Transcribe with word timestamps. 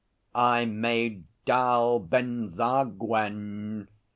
I 0.33 0.65
made 0.65 1.25
'Dal 1.45 1.99
Benzaguen.' 1.99 3.87